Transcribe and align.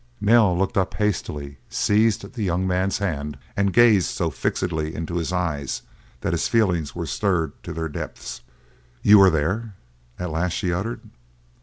Nell 0.19 0.57
looked 0.57 0.77
up 0.77 0.95
hastily, 0.95 1.59
seized 1.69 2.33
the 2.33 2.41
young 2.41 2.65
man's 2.65 2.97
hand, 2.97 3.37
and 3.55 3.71
gazed 3.71 4.09
so 4.09 4.31
fixedly 4.31 4.95
into 4.95 5.17
his 5.17 5.31
eyes 5.31 5.83
that 6.21 6.33
his 6.33 6.47
feelings 6.47 6.95
were 6.95 7.05
stirred 7.05 7.51
to 7.61 7.71
their 7.71 7.87
depths. 7.87 8.41
"You 9.03 9.19
were 9.19 9.29
there?" 9.29 9.75
at 10.17 10.31
last 10.31 10.53
she 10.53 10.73
uttered. 10.73 11.01